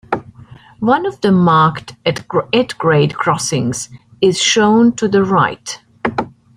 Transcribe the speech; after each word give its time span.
One 0.79 1.05
of 1.05 1.21
the 1.21 1.31
marked 1.31 1.93
at-grade 2.07 3.13
crossings 3.15 3.89
is 4.19 4.41
shown 4.41 4.95
to 4.95 5.07
the 5.07 5.23
right. 5.23 5.79